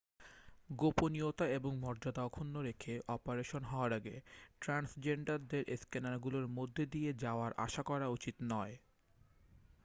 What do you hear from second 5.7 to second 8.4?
স্ক্যানারগুলোর মধ্য দিয়ে যাওয়ার আশা করা উচিত